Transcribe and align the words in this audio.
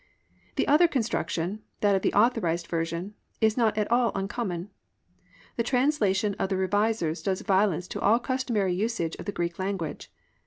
The 0.55 0.67
other 0.67 0.87
construction, 0.87 1.61
that 1.81 1.95
of 1.95 2.01
the 2.01 2.11
Authorised 2.15 2.65
Version, 2.65 3.13
is 3.39 3.55
not 3.55 3.77
at 3.77 3.91
all 3.91 4.11
uncommon. 4.15 4.71
The 5.57 5.63
translation 5.63 6.33
of 6.39 6.49
the 6.49 6.57
Revisers 6.57 7.21
does 7.21 7.41
violence 7.41 7.87
to 7.89 8.01
all 8.01 8.17
customary 8.17 8.73
usage 8.73 9.15
of 9.17 9.25
the 9.25 9.31
Greek 9.31 9.59
language. 9.59 10.11